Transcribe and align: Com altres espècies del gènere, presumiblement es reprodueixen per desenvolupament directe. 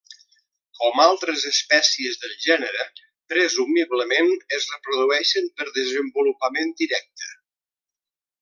Com 0.77 1.01
altres 1.01 1.43
espècies 1.49 2.17
del 2.23 2.33
gènere, 2.45 2.87
presumiblement 3.33 4.33
es 4.59 4.67
reprodueixen 4.73 5.53
per 5.61 5.69
desenvolupament 5.79 6.77
directe. 6.85 7.33